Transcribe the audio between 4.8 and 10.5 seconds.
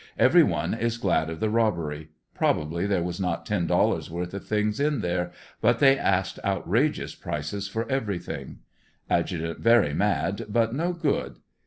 there, but they asked outrageous prices for everything. Adjt. very mad,